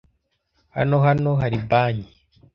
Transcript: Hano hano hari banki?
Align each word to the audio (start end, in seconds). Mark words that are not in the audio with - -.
Hano 0.75 0.97
hano 1.05 1.31
hari 1.41 1.57
banki? 1.69 2.07